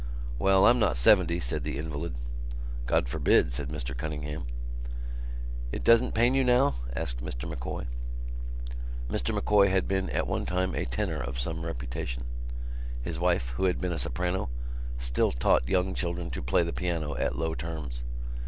"Well, 0.39 0.65
I'm 0.65 0.79
not 0.79 0.97
seventy," 0.97 1.39
said 1.39 1.63
the 1.63 1.77
invalid. 1.77 2.15
"God 2.87 3.07
forbid," 3.07 3.53
said 3.53 3.69
Mr 3.69 3.95
Cunningham. 3.95 4.45
"It 5.71 5.83
doesn't 5.83 6.13
pain 6.15 6.33
you 6.33 6.43
now?" 6.43 6.77
asked 6.95 7.23
Mr 7.23 7.47
M'Coy. 7.47 7.85
Mr 9.11 9.31
M'Coy 9.31 9.69
had 9.69 9.87
been 9.87 10.09
at 10.09 10.25
one 10.25 10.47
time 10.47 10.73
a 10.73 10.85
tenor 10.85 11.21
of 11.21 11.39
some 11.39 11.63
reputation. 11.67 12.23
His 13.03 13.19
wife, 13.19 13.49
who 13.49 13.65
had 13.65 13.79
been 13.79 13.93
a 13.93 13.99
soprano, 13.99 14.49
still 14.97 15.31
taught 15.31 15.69
young 15.69 15.93
children 15.93 16.31
to 16.31 16.41
play 16.41 16.63
the 16.63 16.73
piano 16.73 17.13
at 17.15 17.37
low 17.37 17.53
terms. 17.53 18.03